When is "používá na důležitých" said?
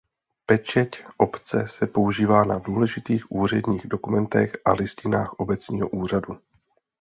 1.87-3.31